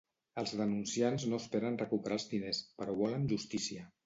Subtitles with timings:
[0.43, 3.89] Els denunciants no esperen recuperar els diners, però volen justícia.